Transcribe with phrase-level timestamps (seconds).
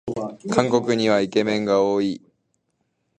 [0.49, 2.23] 韓国にはイケメンが多い